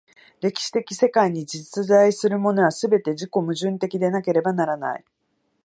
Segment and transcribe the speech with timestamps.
[0.41, 5.05] 歴史的世界に実在するものは、すべて自己矛盾的でなければならない。